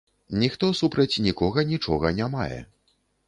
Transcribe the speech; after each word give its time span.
Ніхто 0.43 0.69
супраць 0.79 1.21
нікога 1.27 1.65
нічога 1.73 2.13
не 2.21 2.31
мае. 2.39 2.59